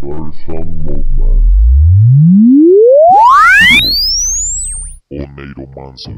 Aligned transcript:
there's 0.00 0.34
some 0.46 0.68
movement. 0.84 1.44
Or 5.10 5.26
NATO 5.36 5.66
Monster. 5.76 6.16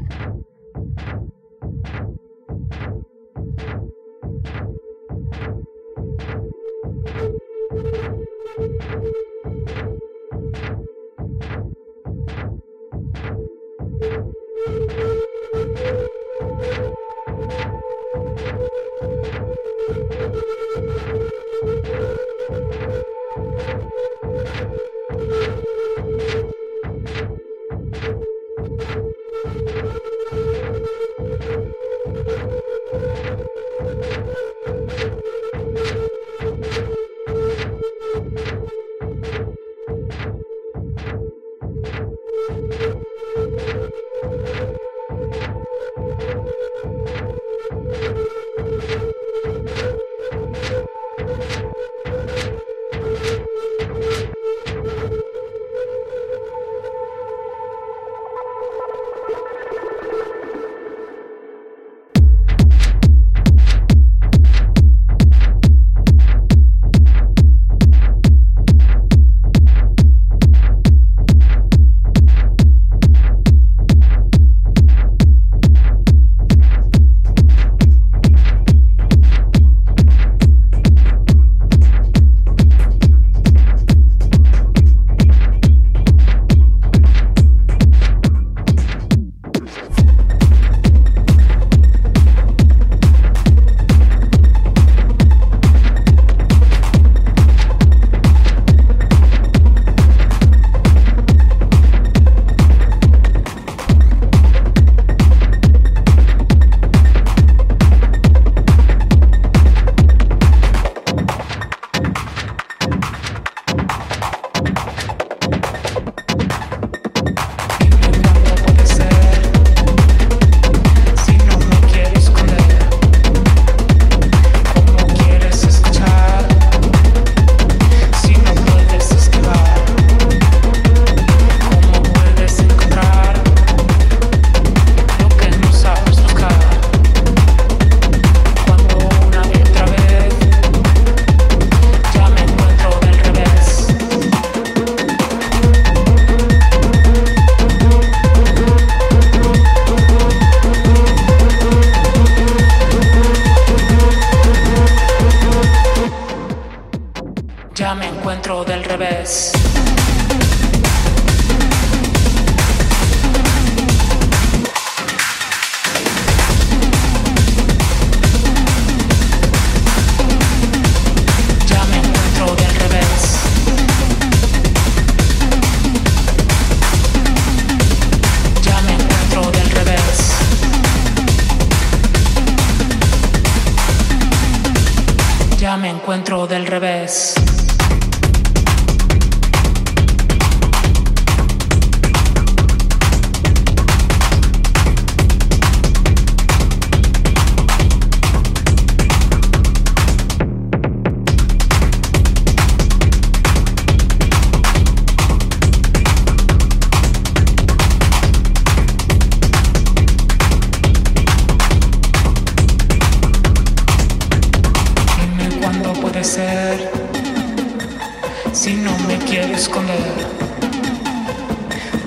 quieres 219.39 219.69
comer, 219.69 220.13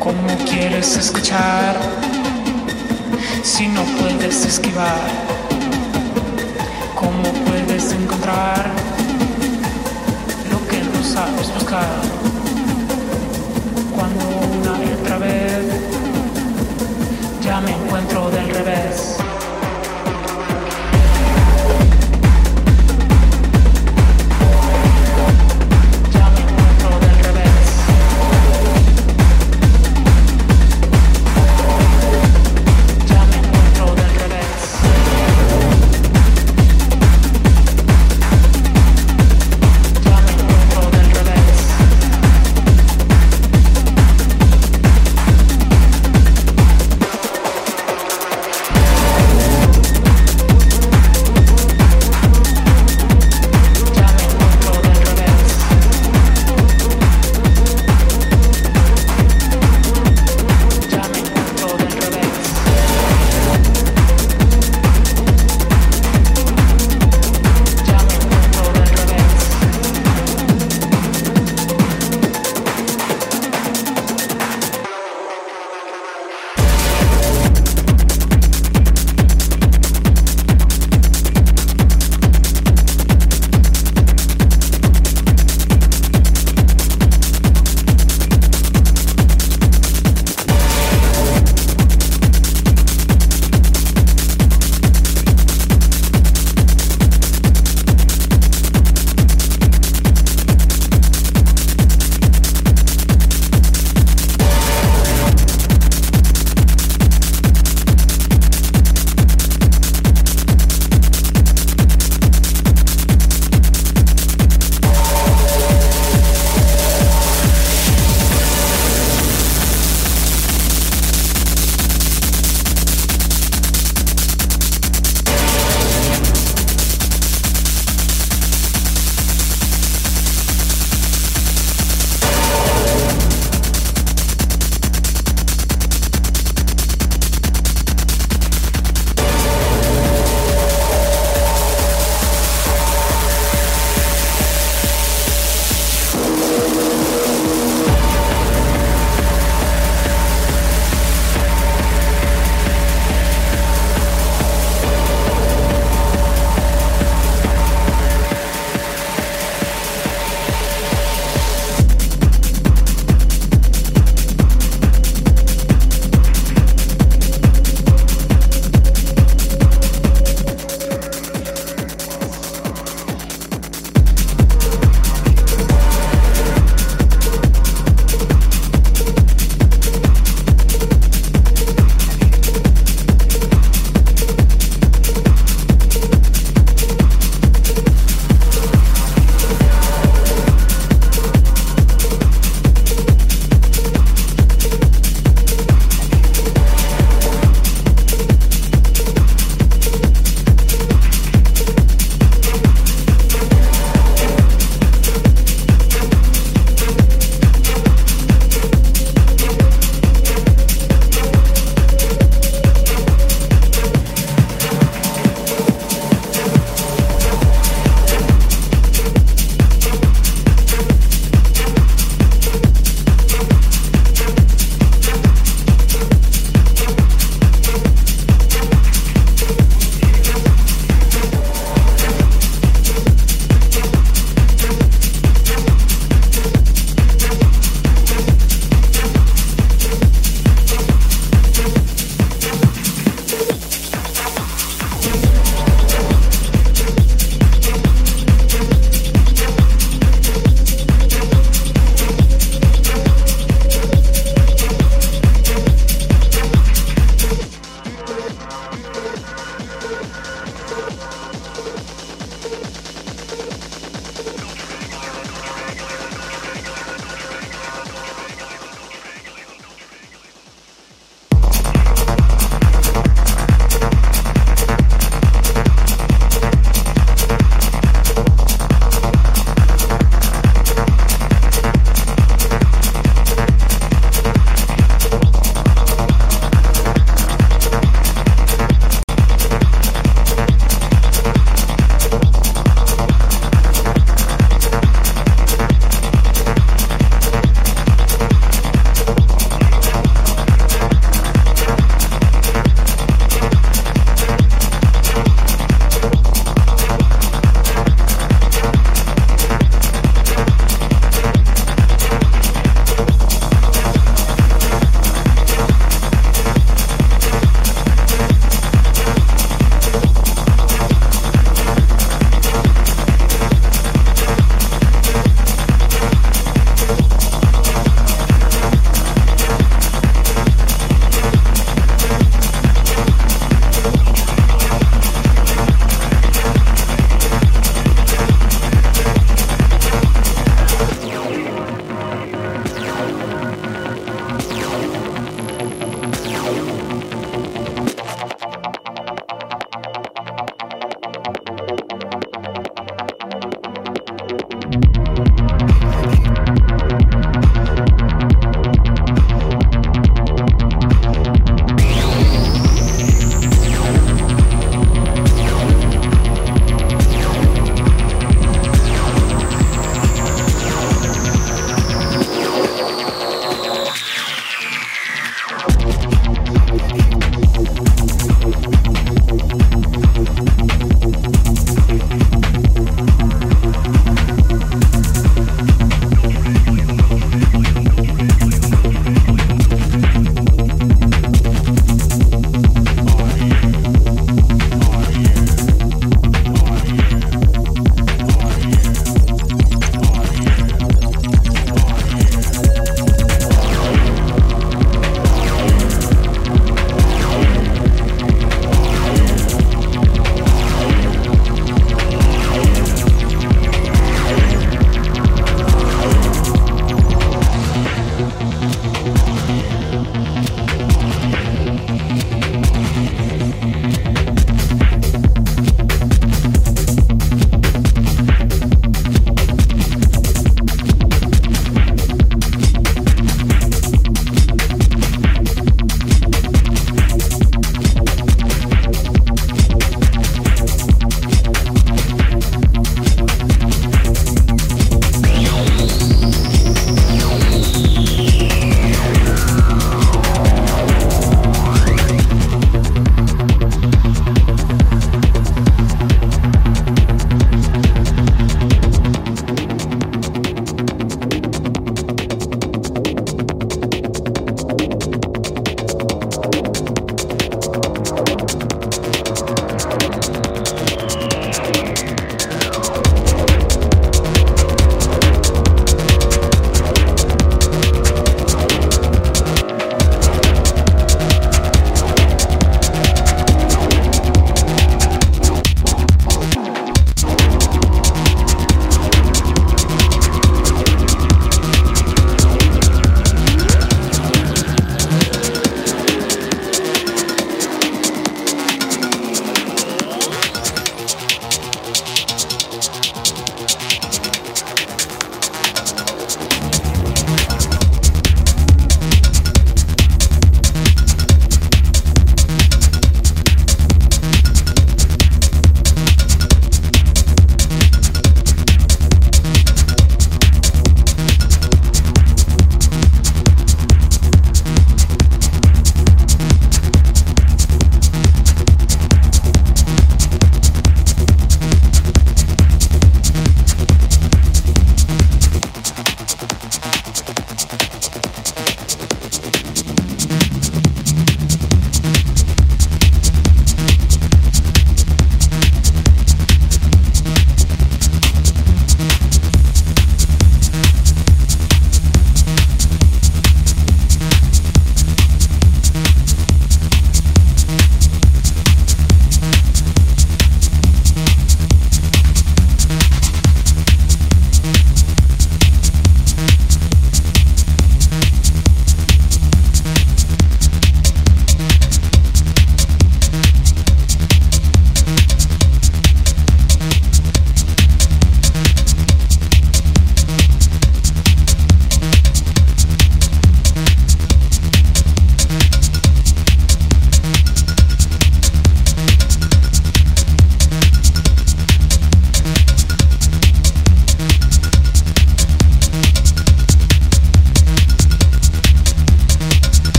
cómo 0.00 0.36
quieres 0.50 0.96
escuchar, 0.96 1.76
si 3.44 3.68
no 3.68 3.82
puedes 4.00 4.44
esquivar, 4.46 4.98
cómo 6.96 7.22
puedes 7.46 7.92
encontrar 7.92 8.68
lo 10.50 10.58
que 10.68 10.78
no 10.82 11.04
sabes 11.04 11.54
buscar. 11.54 12.00
Cuando 13.94 14.24
una 14.58 14.84
y 14.84 14.92
otra 15.00 15.18
vez 15.18 15.62
ya 17.44 17.60
me 17.60 17.70
encuentro 17.70 18.28
del 18.30 18.49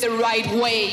the 0.00 0.10
right 0.10 0.46
way. 0.52 0.87